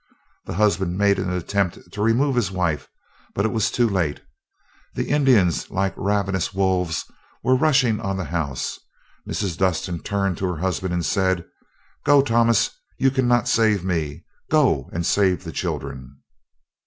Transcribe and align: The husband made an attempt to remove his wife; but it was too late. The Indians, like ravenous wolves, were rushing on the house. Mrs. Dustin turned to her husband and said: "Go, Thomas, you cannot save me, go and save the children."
The 0.45 0.55
husband 0.55 0.97
made 0.97 1.19
an 1.19 1.29
attempt 1.31 1.91
to 1.91 2.01
remove 2.01 2.35
his 2.35 2.49
wife; 2.51 2.89
but 3.35 3.45
it 3.45 3.49
was 3.51 3.69
too 3.69 3.87
late. 3.87 4.19
The 4.95 5.09
Indians, 5.09 5.69
like 5.69 5.93
ravenous 5.95 6.55
wolves, 6.55 7.05
were 7.43 7.55
rushing 7.55 7.99
on 7.99 8.17
the 8.17 8.23
house. 8.25 8.79
Mrs. 9.29 9.59
Dustin 9.59 9.99
turned 9.99 10.39
to 10.39 10.47
her 10.47 10.57
husband 10.57 10.91
and 10.95 11.05
said: 11.05 11.45
"Go, 12.03 12.23
Thomas, 12.23 12.71
you 12.97 13.11
cannot 13.11 13.47
save 13.47 13.83
me, 13.85 14.25
go 14.49 14.89
and 14.91 15.05
save 15.05 15.43
the 15.43 15.51
children." 15.51 16.17